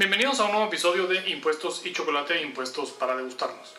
[0.00, 3.74] Bienvenidos a un nuevo episodio de Impuestos y Chocolate Impuestos para degustarnos.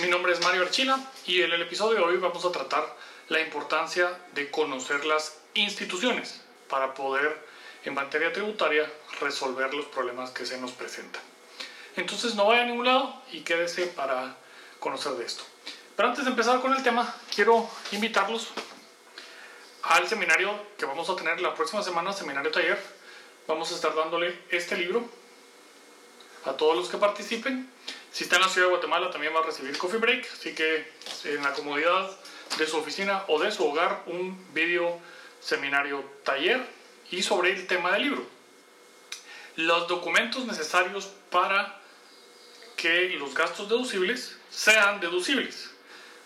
[0.00, 2.92] Mi nombre es Mario Archila y en el episodio de hoy vamos a tratar
[3.28, 7.46] la importancia de conocer las instituciones para poder
[7.84, 11.22] en materia tributaria resolver los problemas que se nos presentan.
[11.94, 14.34] Entonces no vaya a ningún lado y quédese para
[14.80, 15.44] conocer de esto.
[15.94, 18.48] Pero antes de empezar con el tema, quiero invitarlos
[19.84, 22.82] al seminario que vamos a tener la próxima semana, seminario taller.
[23.46, 25.19] Vamos a estar dándole este libro
[26.44, 27.70] a todos los que participen.
[28.12, 30.90] Si está en la ciudad de Guatemala también va a recibir coffee break, así que
[31.24, 32.10] en la comodidad
[32.58, 34.98] de su oficina o de su hogar un video
[35.40, 36.66] seminario taller
[37.10, 38.26] y sobre el tema del libro.
[39.56, 41.80] Los documentos necesarios para
[42.76, 45.70] que los gastos deducibles sean deducibles.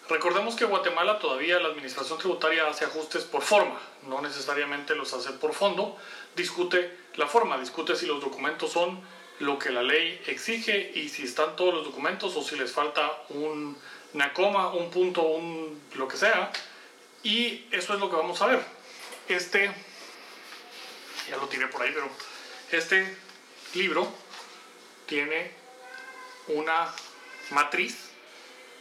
[0.08, 5.30] Recordemos que Guatemala todavía la administración tributaria hace ajustes por forma, no necesariamente los hace
[5.32, 5.96] por fondo,
[6.36, 9.00] discute la forma, discute si los documentos son
[9.40, 13.24] lo que la ley exige y si están todos los documentos o si les falta
[13.30, 16.52] una coma, un punto, un lo que sea.
[17.22, 18.64] Y eso es lo que vamos a ver.
[19.28, 19.70] Este,
[21.28, 22.08] ya lo tiré por ahí, pero
[22.70, 23.16] este
[23.74, 24.06] libro
[25.06, 25.52] tiene
[26.48, 26.92] una
[27.50, 28.10] matriz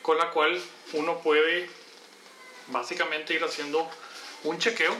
[0.02, 0.62] con la cual
[0.94, 1.70] uno puede
[2.68, 3.90] básicamente ir haciendo
[4.44, 4.96] un chequeo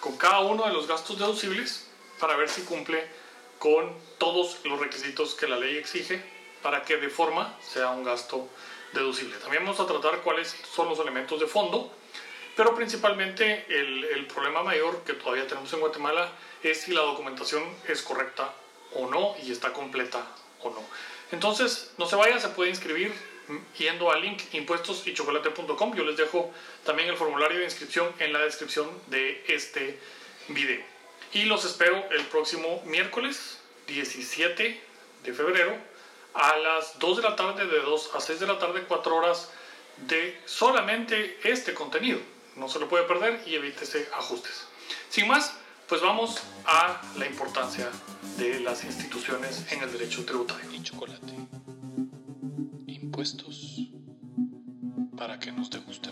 [0.00, 1.86] con cada uno de los gastos deducibles
[2.20, 3.08] para ver si cumple
[3.64, 6.20] con todos los requisitos que la ley exige
[6.62, 8.46] para que de forma sea un gasto
[8.92, 9.38] deducible.
[9.38, 11.90] También vamos a tratar cuáles son los elementos de fondo,
[12.56, 16.30] pero principalmente el, problema mayor que todavía tenemos en Guatemala
[16.62, 18.52] es si la documentación es correcta
[18.96, 20.26] o no y está completa
[20.60, 20.82] o no.
[21.32, 23.14] Entonces, no se vaya, se puede inscribir
[23.78, 25.94] yendo al link impuestosychocolate.com.
[25.96, 26.52] Yo les dejo
[26.84, 29.98] también el formulario de inscripción en la descripción de este
[30.48, 30.93] video.
[31.34, 34.80] Y los espero el próximo miércoles 17
[35.24, 35.76] de febrero
[36.32, 39.50] a las 2 de la tarde, de 2 a 6 de la tarde, 4 horas
[40.06, 42.20] de solamente este contenido.
[42.54, 44.68] No se lo puede perder y evítese ajustes.
[45.08, 45.56] Sin más,
[45.88, 47.90] pues vamos a la importancia
[48.38, 50.70] de las instituciones en el derecho tributario.
[50.72, 51.34] Y chocolate.
[52.86, 53.80] Impuestos
[55.16, 55.94] para que nos degustemos.
[55.94, 56.03] Impuestos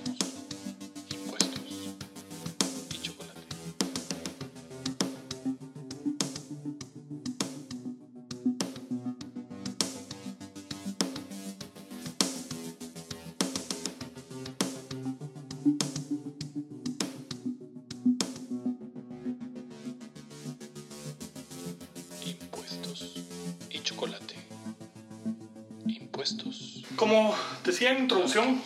[27.12, 28.62] Como decía en introducción.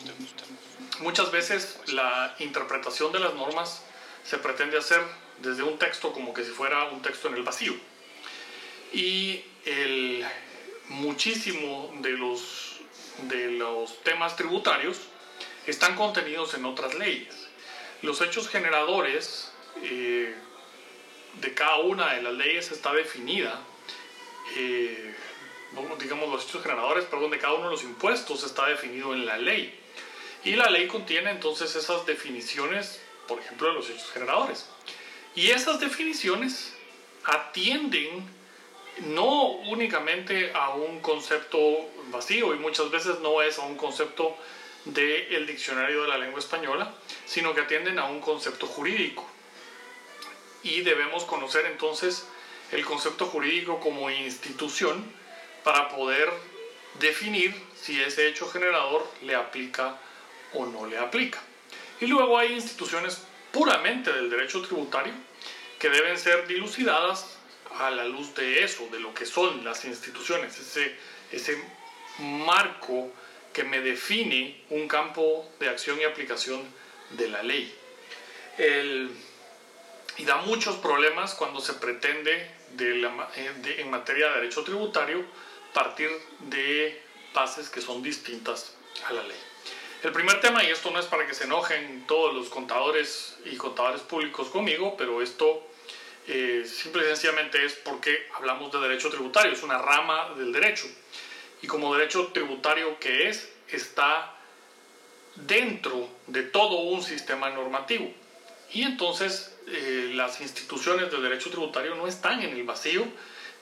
[1.00, 3.82] Muchas veces la interpretación de las normas
[4.22, 5.00] se pretende hacer
[5.42, 7.74] desde un texto como que si fuera un texto en el vacío.
[8.92, 10.24] Y el,
[10.90, 12.76] muchísimo de los,
[13.22, 15.00] de los temas tributarios
[15.66, 17.48] están contenidos en otras leyes.
[18.02, 19.50] Los hechos generadores
[19.82, 20.32] eh,
[21.40, 23.60] de cada una de las leyes está definida
[24.56, 25.16] eh,
[25.98, 29.36] digamos los hechos generadores, perdón, de cada uno de los impuestos está definido en la
[29.38, 29.78] ley.
[30.44, 34.68] Y la ley contiene entonces esas definiciones, por ejemplo, de los hechos generadores.
[35.34, 36.74] Y esas definiciones
[37.24, 38.24] atienden
[39.06, 41.58] no únicamente a un concepto
[42.10, 44.36] vacío y muchas veces no es a un concepto
[44.84, 46.94] del diccionario de la lengua española,
[47.26, 49.28] sino que atienden a un concepto jurídico.
[50.62, 52.26] Y debemos conocer entonces
[52.72, 55.04] el concepto jurídico como institución
[55.66, 56.30] para poder
[57.00, 59.98] definir si ese hecho generador le aplica
[60.54, 61.40] o no le aplica.
[62.00, 65.12] Y luego hay instituciones puramente del derecho tributario
[65.80, 67.36] que deben ser dilucidadas
[67.80, 70.94] a la luz de eso, de lo que son las instituciones, ese,
[71.32, 71.60] ese
[72.20, 73.10] marco
[73.52, 76.62] que me define un campo de acción y aplicación
[77.10, 77.74] de la ley.
[78.56, 79.10] El,
[80.16, 83.28] y da muchos problemas cuando se pretende de la,
[83.64, 85.24] de, en materia de derecho tributario
[85.76, 87.02] partir de
[87.34, 88.72] bases que son distintas
[89.06, 89.36] a la ley.
[90.02, 93.56] El primer tema, y esto no es para que se enojen todos los contadores y
[93.56, 95.68] contadores públicos conmigo, pero esto
[96.28, 100.86] eh, simple y sencillamente es porque hablamos de derecho tributario, es una rama del derecho.
[101.60, 104.34] Y como derecho tributario que es, está
[105.34, 108.10] dentro de todo un sistema normativo.
[108.72, 113.06] Y entonces eh, las instituciones del derecho tributario no están en el vacío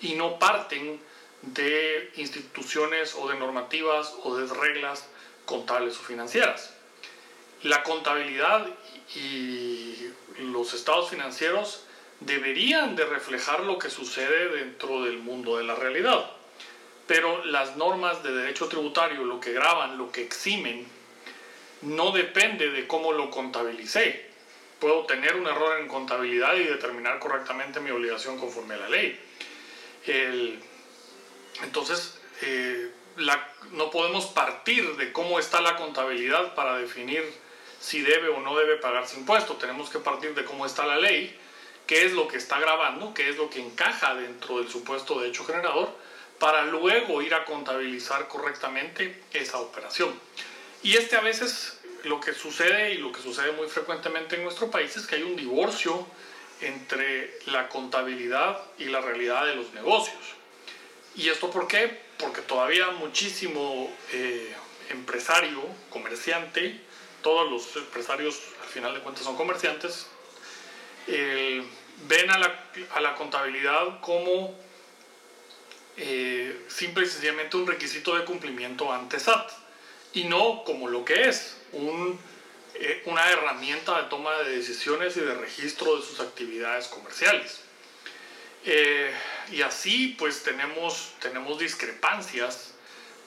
[0.01, 1.01] y no parten
[1.47, 5.07] de instituciones o de normativas o de reglas
[5.45, 6.75] contables o financieras.
[7.63, 8.67] La contabilidad
[9.15, 11.85] y los estados financieros
[12.21, 16.31] deberían de reflejar lo que sucede dentro del mundo de la realidad.
[17.07, 20.87] Pero las normas de derecho tributario, lo que graban, lo que eximen,
[21.83, 24.31] no depende de cómo lo contabilicé.
[24.79, 29.21] Puedo tener un error en contabilidad y determinar correctamente mi obligación conforme a la ley.
[31.63, 32.91] Entonces, eh,
[33.73, 37.23] no podemos partir de cómo está la contabilidad para definir
[37.81, 39.55] si debe o no debe pagarse impuesto.
[39.55, 41.39] Tenemos que partir de cómo está la ley,
[41.87, 45.29] qué es lo que está grabando, qué es lo que encaja dentro del supuesto de
[45.29, 45.91] hecho generador,
[46.39, 50.19] para luego ir a contabilizar correctamente esa operación.
[50.83, 54.71] Y este a veces lo que sucede y lo que sucede muy frecuentemente en nuestro
[54.71, 56.07] país es que hay un divorcio
[56.61, 60.19] entre la contabilidad y la realidad de los negocios.
[61.17, 62.03] ¿Y esto por qué?
[62.19, 64.55] Porque todavía muchísimo eh,
[64.91, 66.81] empresario, comerciante,
[67.23, 70.07] todos los empresarios al final de cuentas son comerciantes,
[71.07, 71.65] eh,
[72.09, 72.65] ven a la,
[72.95, 74.55] a la, contabilidad como
[75.97, 79.51] eh, simple y sencillamente un requisito de cumplimiento ante SAT
[80.13, 85.35] y no como lo que es, eh, una herramienta de toma de decisiones y de
[85.35, 87.61] registro de sus actividades comerciales.
[89.51, 92.75] Y así pues tenemos, tenemos discrepancias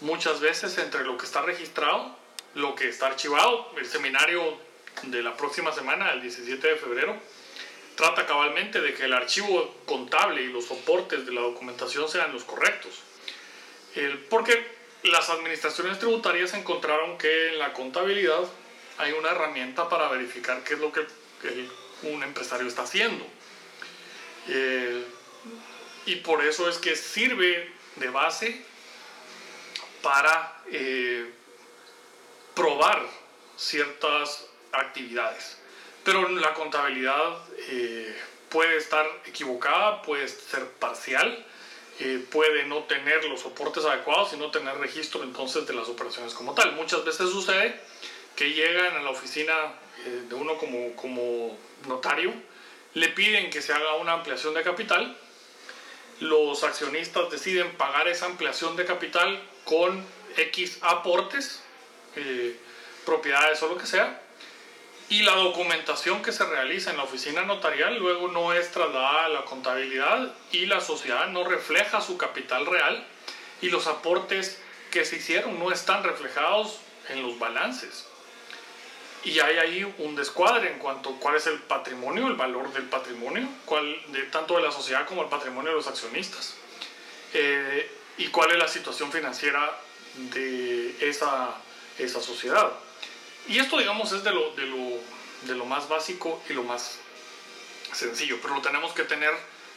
[0.01, 2.15] muchas veces entre lo que está registrado
[2.57, 3.71] lo que está archivado.
[3.77, 4.57] El seminario
[5.03, 7.15] de la próxima semana, el 17 de febrero,
[7.95, 12.43] trata cabalmente de que el archivo contable y los soportes de la documentación sean los
[12.43, 13.03] correctos.
[14.29, 18.43] porque las administraciones tributarias encontraron que en la contabilidad
[18.99, 21.05] hay una herramienta para verificar qué es lo que
[22.03, 23.25] un empresario está haciendo.
[26.07, 28.59] Y por eso es que sirve de base
[30.01, 31.29] para eh,
[32.55, 33.05] probar
[33.55, 35.57] ciertas actividades.
[36.03, 37.37] Pero la contabilidad
[37.69, 38.17] eh,
[38.49, 41.45] puede estar equivocada, puede ser parcial,
[41.99, 46.33] eh, puede no tener los soportes adecuados y no tener registro entonces de las operaciones
[46.33, 46.73] como tal.
[46.73, 47.79] Muchas veces sucede
[48.35, 49.53] que llegan a la oficina
[50.05, 51.57] eh, de uno como, como
[51.87, 52.33] notario,
[52.93, 55.17] le piden que se haga una ampliación de capital,
[56.19, 60.03] los accionistas deciden pagar esa ampliación de capital con
[60.35, 61.63] X aportes
[62.15, 62.59] eh,
[63.05, 64.21] propiedades o lo que sea,
[65.09, 69.29] y la documentación que se realiza en la oficina notarial luego no es trasladada a
[69.29, 73.05] la contabilidad y la sociedad no refleja su capital real
[73.61, 74.61] y los aportes
[74.91, 76.79] que se hicieron no están reflejados
[77.09, 78.06] en los balances.
[79.27, 82.83] Y hay ahí un descuadre en cuanto a cuál es el patrimonio, el valor del
[82.83, 86.55] patrimonio, cuál, de, tanto de la sociedad como el patrimonio de los accionistas.
[87.33, 89.79] Eh, y cuál es la situación financiera
[90.31, 91.55] de esa
[91.97, 92.71] esa sociedad.
[93.47, 94.99] Y esto, digamos, es de lo, de lo,
[95.43, 96.99] de lo más básico y lo más
[97.93, 99.33] sencillo, pero lo tenemos que tener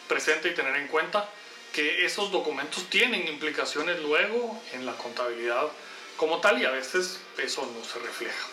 [0.09, 1.29] presente y tener en cuenta
[1.73, 5.69] que esos documentos tienen implicaciones luego en la contabilidad
[6.17, 8.47] como tal y a veces eso no se refleja.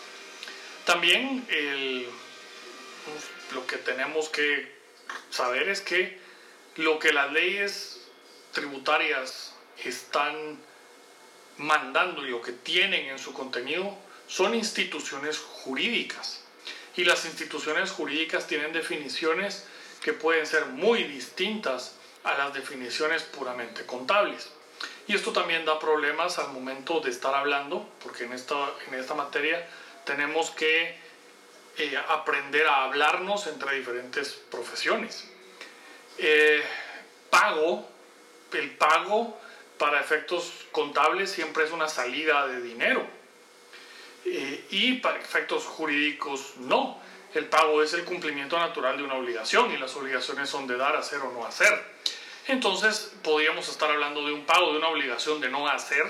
[0.88, 1.46] También
[3.52, 4.74] lo que tenemos que
[5.28, 6.18] saber es que
[6.76, 8.00] lo que las leyes
[8.52, 9.52] tributarias
[9.84, 10.58] están
[11.58, 13.98] mandando y lo que tienen en su contenido
[14.28, 16.42] son instituciones jurídicas.
[16.96, 19.66] Y las instituciones jurídicas tienen definiciones
[20.00, 24.48] que pueden ser muy distintas a las definiciones puramente contables.
[25.06, 29.12] Y esto también da problemas al momento de estar hablando, porque en esta, en esta
[29.12, 29.68] materia
[30.08, 30.96] tenemos que
[31.76, 35.30] eh, aprender a hablarnos entre diferentes profesiones.
[36.16, 36.62] Eh,
[37.28, 37.86] pago,
[38.54, 39.38] el pago
[39.76, 43.06] para efectos contables siempre es una salida de dinero.
[44.24, 46.98] Eh, y para efectos jurídicos no.
[47.34, 50.96] El pago es el cumplimiento natural de una obligación y las obligaciones son de dar,
[50.96, 51.84] hacer o no hacer.
[52.46, 56.04] Entonces podríamos estar hablando de un pago, de una obligación de no hacer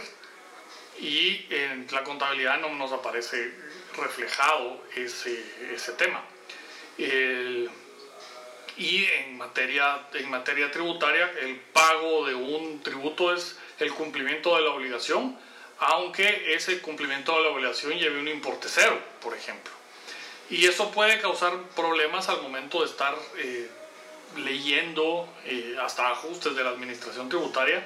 [1.01, 3.53] y en la contabilidad no nos aparece
[3.97, 6.23] reflejado ese, ese tema.
[8.77, 14.63] y en materia, en materia tributaria, el pago de un tributo es el cumplimiento de
[14.63, 15.39] la obligación,
[15.79, 19.73] aunque ese cumplimiento de la obligación lleve un importe cero, por ejemplo.
[20.51, 23.69] Y eso puede causar problemas al momento de estar eh,
[24.37, 27.85] leyendo eh, hasta ajustes de la administración tributaria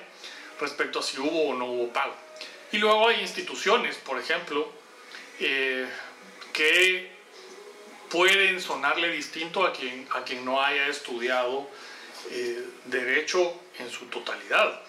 [0.60, 2.14] respecto a si hubo o no hubo pago.
[2.70, 4.72] Y luego hay instituciones, por ejemplo,
[5.42, 5.88] eh,
[6.52, 7.10] que
[8.10, 11.68] pueden sonarle distinto a quien, a quien no haya estudiado
[12.86, 14.80] derecho en su totalidad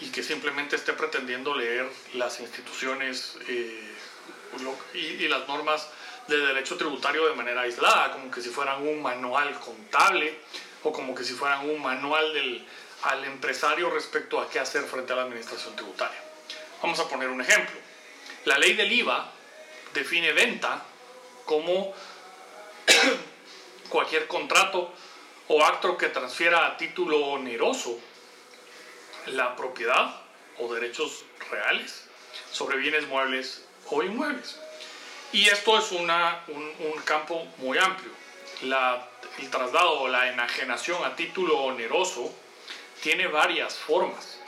[0.00, 3.94] y que simplemente esté pretendiendo leer las instituciones eh,
[4.94, 5.88] y, las normas
[6.28, 10.38] de derecho tributario de manera aislada, como que si fueran un manual contable
[10.82, 12.66] o como que si fueran un manual del,
[13.02, 16.18] al empresario respecto a qué hacer frente a la administración tributaria.
[16.82, 17.76] Vamos a poner un ejemplo.
[18.44, 19.32] La ley del IVA
[19.94, 20.84] define venta
[21.44, 21.94] como
[23.88, 24.92] cualquier contrato
[25.48, 27.98] o acto que transfiera a título oneroso
[29.26, 30.20] la propiedad
[30.58, 32.04] o derechos reales
[32.50, 34.58] sobre bienes muebles o inmuebles.
[35.32, 38.10] Y esto es una, un, campo muy amplio.
[38.62, 42.32] La, el traslado o la enajenación a título oneroso
[43.02, 44.38] tiene varias formas.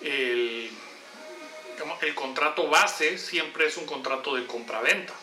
[0.00, 0.70] El,
[2.02, 5.14] el contrato base siempre es un contrato de compraventa,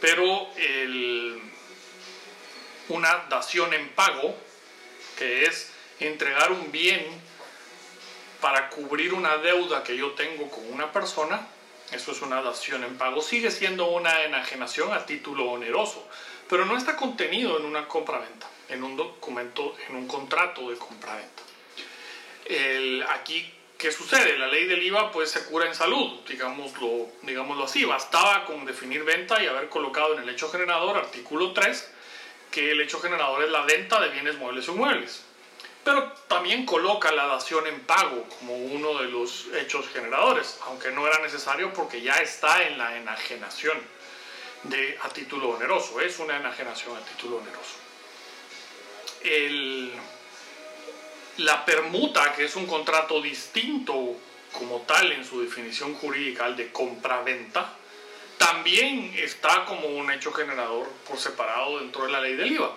[0.00, 1.40] pero el,
[2.88, 4.34] una dación en pago,
[5.18, 7.04] que es entregar un bien
[8.40, 11.46] para cubrir una deuda que yo tengo con una persona,
[11.92, 16.06] eso es una dación en pago, sigue siendo una enajenación a título oneroso,
[16.48, 21.42] pero no está contenido en una compraventa, en un documento, en un contrato de compraventa.
[22.46, 24.36] El, aquí, ¿qué sucede?
[24.38, 27.84] La ley del IVA pues se cura en salud, digámoslo, digámoslo así.
[27.84, 31.90] Bastaba con definir venta y haber colocado en el hecho generador, artículo 3,
[32.50, 35.24] que el hecho generador es la venta de bienes muebles o inmuebles.
[35.82, 41.06] Pero también coloca la dación en pago como uno de los hechos generadores, aunque no
[41.06, 43.78] era necesario porque ya está en la enajenación
[44.64, 46.00] de, a título oneroso.
[46.02, 47.76] Es una enajenación a título oneroso.
[49.22, 49.94] El,
[51.40, 54.16] la permuta, que es un contrato distinto
[54.52, 57.72] como tal en su definición jurídica al de compra-venta,
[58.36, 62.76] también está como un hecho generador por separado dentro de la ley del IVA,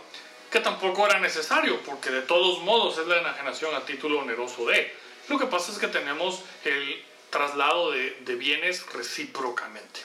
[0.50, 4.94] que tampoco era necesario, porque de todos modos es la enajenación a título oneroso de.
[5.28, 10.02] Lo que pasa es que tenemos el traslado de, de bienes recíprocamente.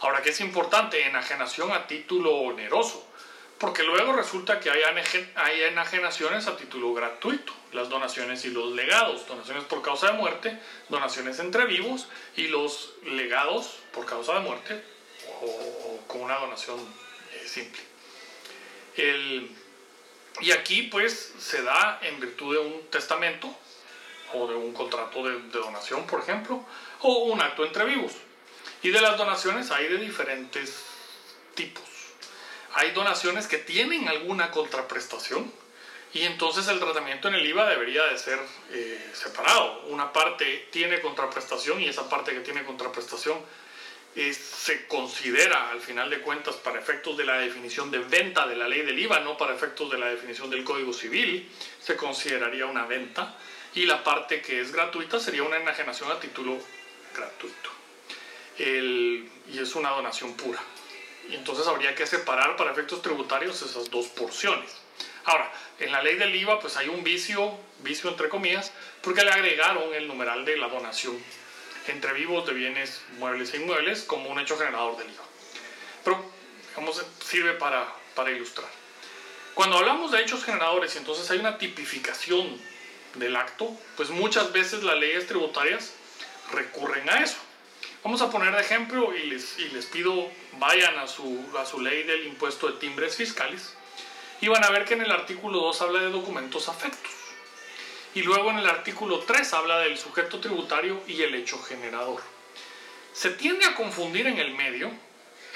[0.00, 1.06] Ahora, ¿qué es importante?
[1.06, 3.07] Enajenación a título oneroso,
[3.58, 4.82] porque luego resulta que hay,
[5.34, 10.58] hay enajenaciones a título gratuito, las donaciones y los legados, donaciones por causa de muerte,
[10.88, 14.84] donaciones entre vivos y los legados por causa de muerte
[15.42, 17.80] o, con una donación eh, simple.
[18.96, 19.50] El,
[20.40, 23.52] y aquí pues se da en virtud de un testamento
[24.34, 26.64] o de un contrato de donación, por ejemplo,
[27.00, 28.12] o un acto entre vivos.
[28.82, 30.84] Y de las donaciones hay de diferentes
[31.54, 31.87] tipos.
[32.74, 35.50] Hay donaciones que tienen alguna contraprestación
[36.12, 38.38] y entonces el tratamiento en el IVA debería de ser
[38.70, 39.82] eh, separado.
[39.88, 43.38] Una parte tiene contraprestación y esa parte que tiene contraprestación
[44.16, 48.56] eh, se considera al final de cuentas para efectos de la definición de venta de
[48.56, 52.66] la ley del IVA, no para efectos de la definición del Código Civil, se consideraría
[52.66, 53.36] una venta
[53.74, 56.58] y la parte que es gratuita sería una enajenación a título
[57.14, 57.70] gratuito.
[58.58, 60.60] Y es una donación pura.
[61.28, 64.70] Y entonces habría que separar para efectos tributarios esas dos porciones.
[65.24, 69.30] Ahora, en la ley del IVA pues hay un vicio, vicio entre comillas, porque le
[69.30, 71.18] agregaron el numeral de la donación
[71.86, 75.24] entre vivos de bienes muebles e inmuebles como un hecho generador del IVA.
[76.04, 76.24] Pero,
[76.70, 78.68] digamos, sirve para, para ilustrar.
[79.54, 82.60] Cuando hablamos de hechos generadores y entonces hay una tipificación
[83.14, 85.92] del acto, pues muchas veces las leyes tributarias
[86.52, 87.36] recurren a eso.
[88.04, 91.80] Vamos a poner de ejemplo y les, y les pido vayan a su, a su
[91.80, 93.74] ley del impuesto de timbres fiscales
[94.40, 97.10] y van a ver que en el artículo 2 habla de documentos afectos.
[98.14, 102.22] Y luego en el artículo 3 habla del sujeto tributario y el hecho generador.
[103.12, 104.90] Se tiende a confundir en el medio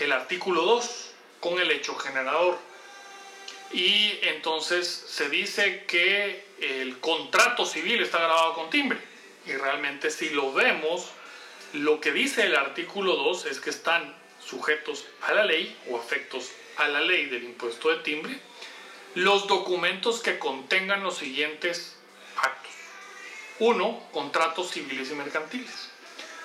[0.00, 2.58] el artículo 2 con el hecho generador.
[3.72, 8.98] Y entonces se dice que el contrato civil está grabado con timbre.
[9.46, 11.10] Y realmente si lo vemos,
[11.72, 14.14] lo que dice el artículo 2 es que están
[14.44, 18.40] sujetos a la ley o afectos a la ley del impuesto de timbre
[19.14, 21.96] los documentos que contengan los siguientes
[22.36, 22.72] actos.
[23.58, 25.90] Uno, contratos civiles y mercantiles.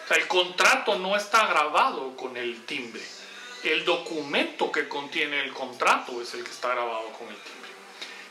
[0.04, 3.02] O sea, el contrato no está grabado con el timbre.
[3.64, 7.72] El documento que contiene el contrato es el que está grabado con el timbre.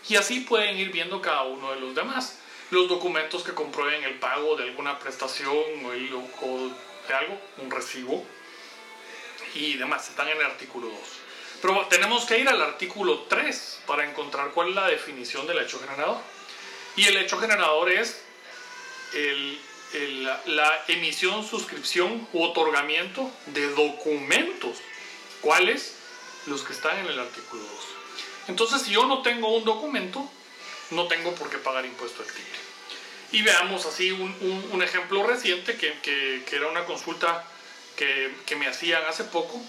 [0.08, 2.38] Y así pueden ir viendo cada uno de los demás.
[2.70, 6.70] Los documentos que comprueben el pago de alguna prestación o, el, o
[7.06, 8.24] de algo, un recibo
[9.54, 10.98] y demás, están en el artículo 2.
[11.62, 15.78] Pero tenemos que ir al artículo 3 para encontrar cuál es la definición del hecho
[15.78, 16.18] generador.
[16.96, 18.22] Y el hecho generador es
[19.14, 19.58] el,
[19.94, 24.78] el, la emisión, suscripción u otorgamiento de documentos.
[25.40, 25.94] ¿Cuáles?
[26.46, 27.70] Los que están en el artículo 2.
[28.48, 30.28] Entonces, si yo no tengo un documento,
[30.90, 32.60] no tengo por qué pagar impuesto al timbre.
[33.32, 37.44] Y veamos así un, ejemplo reciente que, que, que, era una consulta
[37.96, 39.60] que, que me hacían hace poco.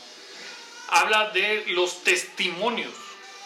[0.90, 2.94] Habla de los testimonios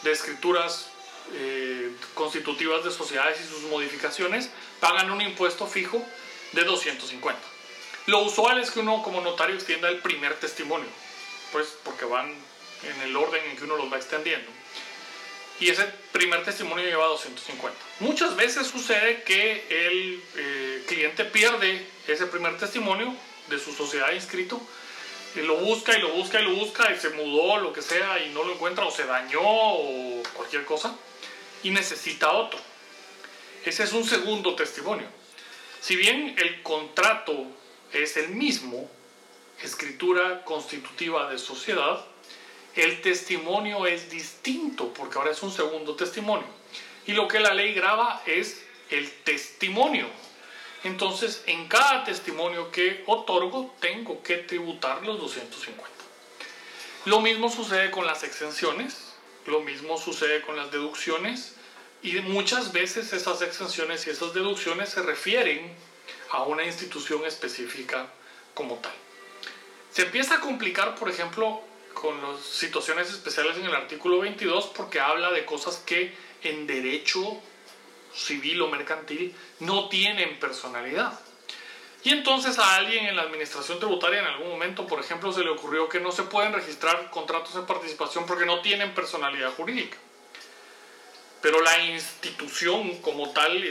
[0.03, 0.91] de escrituras
[1.33, 4.49] eh, constitutivas de sociedades y sus modificaciones
[4.79, 6.03] pagan un impuesto fijo
[6.51, 7.39] de 250.
[8.07, 10.89] Lo usual es que uno como notario extienda el primer testimonio,
[11.51, 12.33] pues porque van
[12.83, 14.51] en el orden en que uno los va extendiendo.
[15.61, 17.77] Y ese primer testimonio lleva 250.
[17.99, 23.15] Muchas veces sucede que el eh, cliente pierde ese primer testimonio
[23.47, 24.59] de su sociedad inscrito
[25.35, 28.25] y lo busca y lo busca y lo busca y se mudó, lo que sea,
[28.25, 30.95] y no lo encuentra o se dañó o cualquier cosa
[31.61, 32.59] y necesita otro.
[33.63, 35.05] Ese es un segundo testimonio.
[35.79, 37.45] Si bien el contrato
[37.93, 38.89] es el mismo,
[39.61, 42.03] escritura constitutiva de sociedad,
[42.75, 46.47] el testimonio es distinto porque ahora es un segundo testimonio.
[47.05, 50.07] Y lo que la ley graba es el testimonio.
[50.83, 55.83] Entonces, en cada testimonio que otorgo, tengo que tributar los 250.
[57.05, 59.13] Lo mismo sucede con las exenciones,
[59.45, 61.55] lo mismo sucede con las deducciones
[62.03, 65.73] y muchas veces esas exenciones y esas deducciones se refieren
[66.31, 68.07] a una institución específica
[68.53, 68.93] como tal.
[69.91, 71.61] Se empieza a complicar, por ejemplo,
[71.93, 77.41] con las situaciones especiales en el artículo 22 porque habla de cosas que en derecho
[78.13, 81.19] civil o mercantil no tienen personalidad.
[82.03, 85.51] Y entonces a alguien en la administración tributaria en algún momento, por ejemplo, se le
[85.51, 89.97] ocurrió que no se pueden registrar contratos de participación porque no tienen personalidad jurídica.
[91.41, 93.63] Pero la institución como tal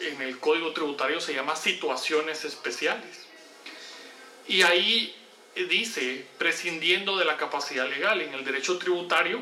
[0.00, 3.26] en el código tributario se llama situaciones especiales.
[4.48, 5.14] Y ahí
[5.66, 9.40] dice, prescindiendo de la capacidad legal en el derecho tributario,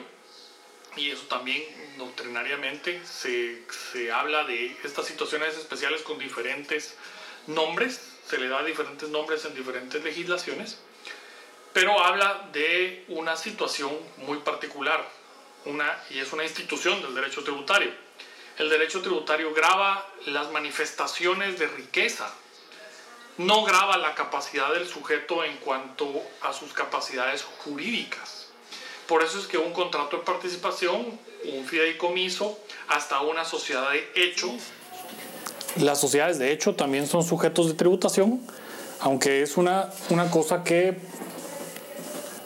[0.96, 1.62] y eso también
[1.99, 6.96] doctrinariamente se, se habla de estas situaciones especiales con diferentes
[7.46, 10.78] nombres, se le da diferentes nombres en diferentes legislaciones,
[11.73, 15.06] pero habla de una situación muy particular,
[15.66, 17.90] una, y es una institución del derecho tributario.
[18.58, 22.32] El derecho tributario graba las manifestaciones de riqueza,
[23.38, 26.10] no graba la capacidad del sujeto en cuanto
[26.42, 28.46] a sus capacidades jurídicas.
[29.06, 34.50] Por eso es que un contrato de participación, un fideicomiso, hasta una sociedad de hecho.
[35.76, 38.40] Las sociedades de hecho también son sujetos de tributación,
[39.00, 40.99] aunque es una, una cosa que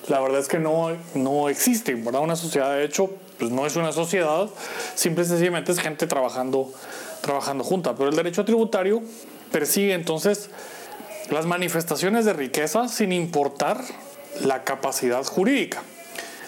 [0.08, 2.20] la verdad es que no, no existe, ¿verdad?
[2.20, 4.50] Una sociedad de hecho pues no es una sociedad,
[4.94, 6.70] simple y sencillamente es gente trabajando,
[7.22, 7.94] trabajando junta.
[7.94, 9.02] Pero el derecho tributario
[9.50, 10.50] persigue entonces
[11.30, 13.80] las manifestaciones de riqueza sin importar
[14.42, 15.82] la capacidad jurídica,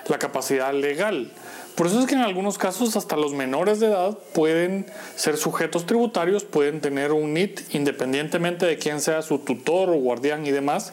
[0.09, 1.31] la capacidad legal.
[1.75, 5.87] Por eso es que en algunos casos hasta los menores de edad pueden ser sujetos
[5.87, 10.92] tributarios, pueden tener un NIT independientemente de quién sea su tutor o guardián y demás,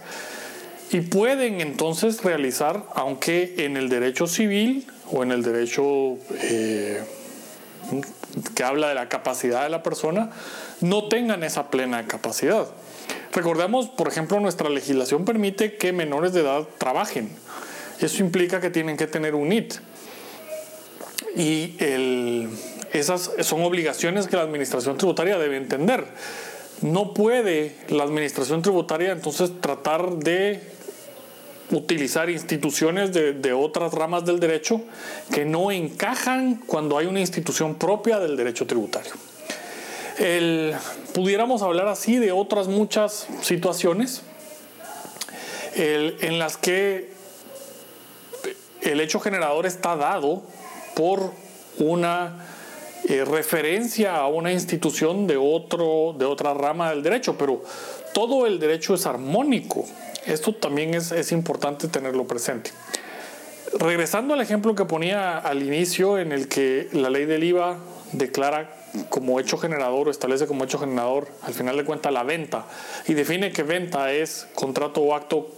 [0.91, 7.03] y pueden entonces realizar, aunque en el derecho civil o en el derecho eh,
[8.55, 10.31] que habla de la capacidad de la persona,
[10.81, 12.67] no tengan esa plena capacidad.
[13.31, 17.29] Recordemos, por ejemplo, nuestra legislación permite que menores de edad trabajen.
[17.99, 19.75] Eso implica que tienen que tener un NIT.
[21.35, 21.75] Y
[22.91, 26.05] esas son obligaciones que la administración tributaria debe entender.
[26.81, 30.61] No puede la administración tributaria entonces tratar de
[31.71, 34.81] utilizar instituciones de, de, otras ramas del derecho
[35.31, 39.13] que no encajan cuando hay una institución propia del derecho tributario
[40.19, 40.75] el,
[41.13, 44.21] pudiéramos hablar así de otras muchas situaciones
[45.75, 47.09] en las que
[48.81, 50.43] el hecho generador está dado
[50.95, 51.31] por
[51.77, 52.45] una
[53.07, 57.63] eh, referencia a una institución de, otro, de otra rama del derecho, pero
[58.13, 59.85] todo el derecho es armónico.
[60.25, 62.71] Esto también es, es importante tenerlo presente.
[63.77, 67.77] Regresando al ejemplo que ponía al inicio, en el que la ley del IVA
[68.11, 68.78] declara
[69.09, 72.65] como hecho generador establece como hecho generador al final de cuentas la venta
[73.07, 75.49] y define que venta es contrato o acto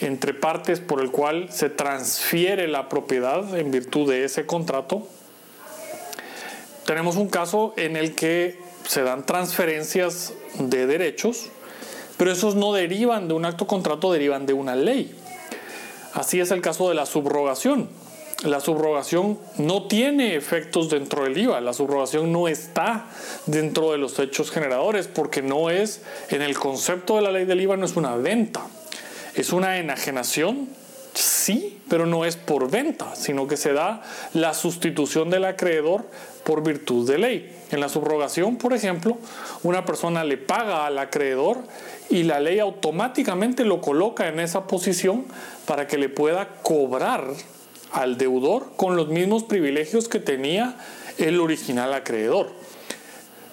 [0.00, 5.06] entre partes por el cual se transfiere la propiedad en virtud de ese contrato.
[6.86, 11.50] Tenemos un caso en el que se dan transferencias de derechos,
[12.16, 15.16] pero esos no derivan de un acto contrato, derivan de una ley.
[16.14, 17.88] Así es el caso de la subrogación
[18.44, 23.06] la subrogación no tiene efectos dentro del IVA, la subrogación no está
[23.46, 27.60] dentro de los hechos generadores porque no es, en el concepto de la ley del
[27.60, 28.62] IVA no es una venta,
[29.34, 30.68] es una enajenación,
[31.14, 34.02] sí, pero no es por venta, sino que se da
[34.34, 36.04] la sustitución del acreedor
[36.44, 37.58] por virtud de ley.
[37.70, 39.18] En la subrogación, por ejemplo,
[39.62, 41.58] una persona le paga al acreedor
[42.10, 45.26] y la ley automáticamente lo coloca en esa posición
[45.66, 47.24] para que le pueda cobrar
[47.92, 50.76] al deudor con los mismos privilegios que tenía
[51.18, 52.50] el original acreedor.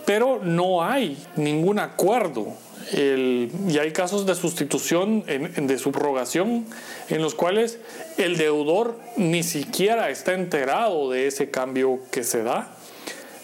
[0.06, 2.54] Pero no hay ningún acuerdo
[2.92, 6.66] y hay casos de sustitución, de subrogación,
[7.10, 7.78] en los cuales
[8.18, 12.76] el deudor ni siquiera está enterado de ese cambio que se da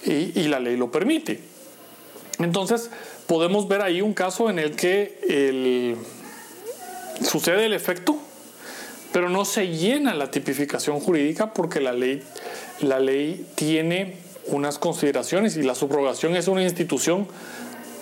[0.04, 1.42] y, la ley lo permite.
[2.40, 2.90] Entonces,
[3.28, 5.96] podemos ver ahí un caso en el que
[7.24, 8.18] sucede el efecto,
[9.16, 12.22] pero no se llena la tipificación jurídica porque la ley,
[12.82, 17.26] la ley tiene unas consideraciones y la subrogación es una institución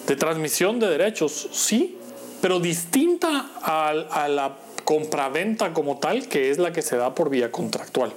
[0.07, 1.99] de transmisión de derechos, sí,
[2.41, 7.51] pero distinta a, la compraventa como tal, que es la que se da por vía
[7.51, 8.11] contractual.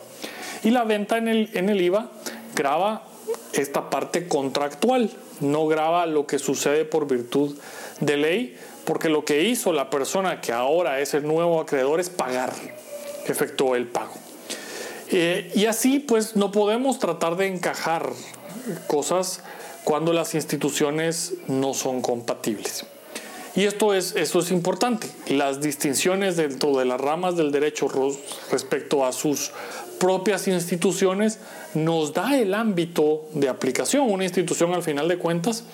[0.65, 2.11] Y la venta en el, en el IVA
[2.55, 3.07] graba
[3.53, 7.59] esta parte contractual, no graba lo que sucede por virtud
[8.01, 12.09] de ley, porque lo que hizo la persona que ahora es el nuevo acreedor es
[12.09, 12.53] pagar,
[13.27, 14.14] efectuó el pago.
[15.11, 18.11] Eh, y así pues no podemos tratar de encajar
[18.87, 19.42] cosas
[19.85, 22.87] cuando las instituciones no son compatibles.
[23.55, 25.09] Y esto es, eso es importante.
[25.29, 27.88] Las distinciones dentro de las ramas del derecho
[28.51, 29.53] respecto a sus
[29.99, 31.38] propias instituciones
[31.72, 34.11] nos da el ámbito de aplicación.
[34.11, 35.64] Una institución al final de cuentas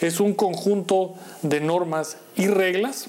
[0.00, 3.08] es un conjunto de normas y reglas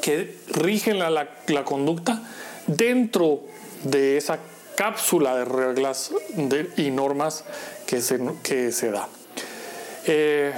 [0.00, 1.28] que rigen la,
[1.64, 2.22] conducta
[2.66, 3.40] dentro
[3.84, 4.38] de esa
[4.76, 6.12] cápsula de reglas
[6.76, 7.44] y normas
[7.86, 9.08] que se, que se da.
[10.06, 10.52] Eh,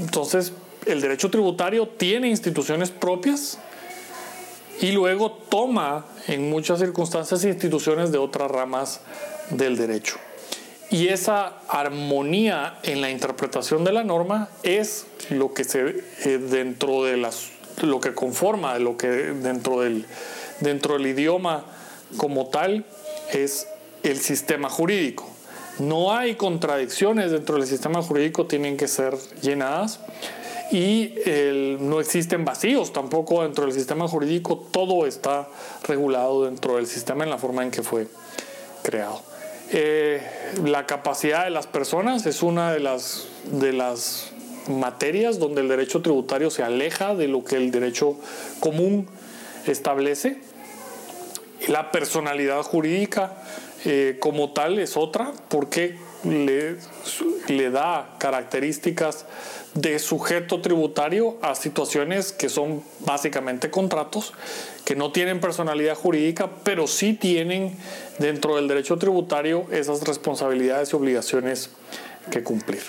[0.00, 0.52] entonces,
[0.86, 3.58] el derecho tributario tiene instituciones propias
[4.80, 9.00] y luego toma en muchas circunstancias instituciones de otras ramas
[9.50, 10.16] del derecho.
[10.90, 17.04] Y esa armonía en la interpretación de la norma es lo que se eh, dentro
[17.04, 17.50] de las
[17.82, 20.04] lo que conforma lo que dentro del
[20.60, 21.64] dentro del idioma
[22.16, 22.84] como tal
[23.32, 23.68] es
[24.02, 25.28] el sistema jurídico.
[25.78, 30.00] No hay contradicciones dentro del sistema jurídico, tienen que ser llenadas
[30.72, 31.14] y
[31.80, 35.48] no existen vacíos tampoco dentro del sistema jurídico, todo está
[35.84, 38.08] regulado dentro del sistema en la forma en que fue
[38.82, 39.22] creado.
[39.70, 40.22] Eh,
[40.64, 44.32] la capacidad de las personas es una de las, de las
[44.68, 48.16] materias donde el derecho tributario se aleja de lo que el derecho
[48.60, 49.08] común
[49.66, 50.38] establece.
[51.68, 53.42] La personalidad jurídica
[53.84, 56.76] eh, como tal es otra porque le,
[57.48, 59.26] le da características
[59.74, 64.32] de sujeto tributario a situaciones que son básicamente contratos,
[64.84, 67.76] que no tienen personalidad jurídica, pero sí tienen
[68.18, 71.70] dentro del derecho tributario esas responsabilidades y obligaciones
[72.30, 72.82] que cumplir.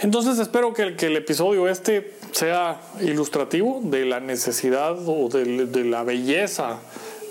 [0.00, 5.66] Entonces espero que el, que el episodio este sea ilustrativo de la necesidad o de,
[5.66, 6.80] de la belleza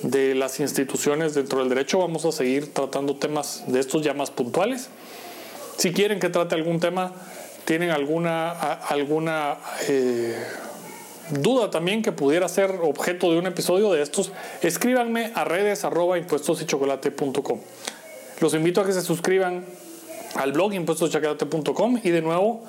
[0.03, 1.99] de las instituciones dentro del derecho.
[1.99, 4.89] Vamos a seguir tratando temas de estos ya más puntuales.
[5.77, 7.13] Si quieren que trate algún tema,
[7.65, 10.35] tienen alguna, alguna eh,
[11.29, 16.17] duda también que pudiera ser objeto de un episodio de estos, escríbanme a redes arroba
[16.17, 17.59] impuestosychocolate.com.
[18.39, 19.65] Los invito a que se suscriban
[20.35, 22.63] al blog impuestosychocolate.com y de nuevo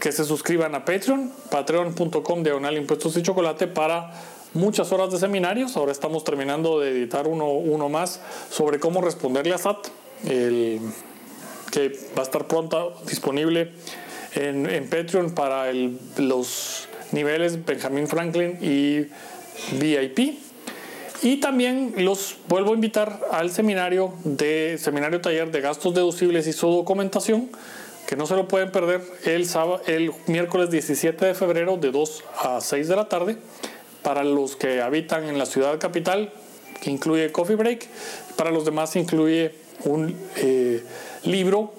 [0.00, 4.12] que se suscriban a Patreon, patreon.com diagonal impuestos y chocolate para
[4.56, 5.76] muchas horas de seminarios.
[5.76, 9.88] Ahora estamos terminando de editar uno, uno más sobre cómo responderle a SAT,
[10.24, 10.80] el,
[11.70, 13.72] que va a estar pronto disponible
[14.34, 15.72] en, en Patreon para
[16.16, 19.06] los niveles Benjamin Franklin y
[19.78, 20.38] VIP.
[21.22, 26.52] Y también los vuelvo a invitar al seminario de seminario taller de gastos deducibles y
[26.52, 27.50] su documentación,
[28.06, 32.24] que no se lo pueden perder el, sábado, el miércoles 17 de febrero de 2
[32.44, 33.38] a 6 de la tarde
[34.06, 36.32] para los que habitan en la ciudad capital,
[36.80, 37.88] que incluye Coffee Break.
[38.36, 40.84] Para los demás incluye un eh,
[41.24, 41.74] libro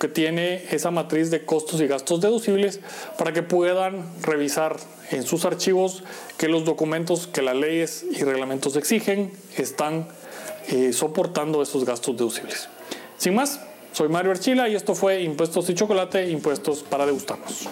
[0.00, 2.80] que tiene esa matriz de costos y gastos deducibles
[3.18, 4.78] para que puedan revisar
[5.10, 6.02] en sus archivos
[6.38, 10.08] que los documentos que las leyes y reglamentos exigen están
[10.68, 12.70] eh, soportando esos gastos deducibles.
[13.18, 13.60] Sin más,
[13.92, 17.68] soy Mario Archila y esto fue Impuestos y Chocolate, Impuestos para degustarnos.